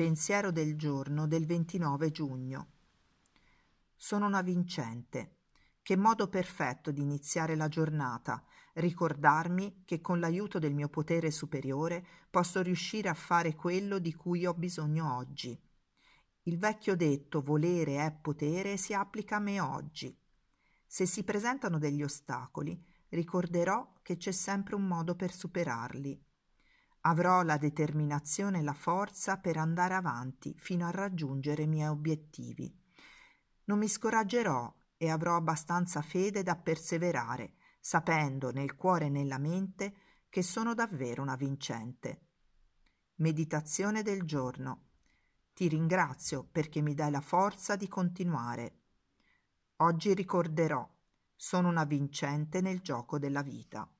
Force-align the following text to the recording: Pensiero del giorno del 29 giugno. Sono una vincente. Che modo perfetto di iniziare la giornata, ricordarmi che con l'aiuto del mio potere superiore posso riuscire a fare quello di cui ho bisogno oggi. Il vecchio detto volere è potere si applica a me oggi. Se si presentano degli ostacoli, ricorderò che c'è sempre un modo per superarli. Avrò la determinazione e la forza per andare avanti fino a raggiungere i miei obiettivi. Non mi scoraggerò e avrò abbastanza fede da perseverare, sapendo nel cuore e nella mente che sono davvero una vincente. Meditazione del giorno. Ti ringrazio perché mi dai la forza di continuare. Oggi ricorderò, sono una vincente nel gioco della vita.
Pensiero 0.00 0.50
del 0.50 0.78
giorno 0.78 1.26
del 1.26 1.44
29 1.44 2.10
giugno. 2.10 2.68
Sono 3.94 4.24
una 4.28 4.40
vincente. 4.40 5.40
Che 5.82 5.94
modo 5.94 6.30
perfetto 6.30 6.90
di 6.90 7.02
iniziare 7.02 7.54
la 7.54 7.68
giornata, 7.68 8.42
ricordarmi 8.76 9.82
che 9.84 10.00
con 10.00 10.18
l'aiuto 10.18 10.58
del 10.58 10.72
mio 10.72 10.88
potere 10.88 11.30
superiore 11.30 12.02
posso 12.30 12.62
riuscire 12.62 13.10
a 13.10 13.14
fare 13.14 13.54
quello 13.54 13.98
di 13.98 14.14
cui 14.14 14.46
ho 14.46 14.54
bisogno 14.54 15.16
oggi. 15.16 15.60
Il 16.44 16.56
vecchio 16.56 16.96
detto 16.96 17.42
volere 17.42 18.02
è 18.02 18.10
potere 18.10 18.78
si 18.78 18.94
applica 18.94 19.36
a 19.36 19.40
me 19.40 19.60
oggi. 19.60 20.18
Se 20.86 21.04
si 21.04 21.24
presentano 21.24 21.78
degli 21.78 22.02
ostacoli, 22.02 22.82
ricorderò 23.10 23.96
che 24.00 24.16
c'è 24.16 24.32
sempre 24.32 24.76
un 24.76 24.86
modo 24.86 25.14
per 25.14 25.30
superarli. 25.30 26.28
Avrò 27.02 27.42
la 27.42 27.56
determinazione 27.56 28.58
e 28.58 28.62
la 28.62 28.74
forza 28.74 29.38
per 29.38 29.56
andare 29.56 29.94
avanti 29.94 30.54
fino 30.58 30.86
a 30.86 30.90
raggiungere 30.90 31.62
i 31.62 31.66
miei 31.66 31.88
obiettivi. 31.88 32.70
Non 33.64 33.78
mi 33.78 33.88
scoraggerò 33.88 34.74
e 34.96 35.08
avrò 35.08 35.36
abbastanza 35.36 36.02
fede 36.02 36.42
da 36.42 36.56
perseverare, 36.56 37.54
sapendo 37.80 38.50
nel 38.50 38.76
cuore 38.76 39.06
e 39.06 39.08
nella 39.08 39.38
mente 39.38 39.94
che 40.28 40.42
sono 40.42 40.74
davvero 40.74 41.22
una 41.22 41.36
vincente. 41.36 42.26
Meditazione 43.16 44.02
del 44.02 44.24
giorno. 44.24 44.88
Ti 45.54 45.68
ringrazio 45.68 46.46
perché 46.50 46.82
mi 46.82 46.94
dai 46.94 47.10
la 47.10 47.22
forza 47.22 47.76
di 47.76 47.88
continuare. 47.88 48.78
Oggi 49.76 50.12
ricorderò, 50.12 50.86
sono 51.34 51.68
una 51.68 51.84
vincente 51.84 52.60
nel 52.60 52.80
gioco 52.80 53.18
della 53.18 53.42
vita. 53.42 53.90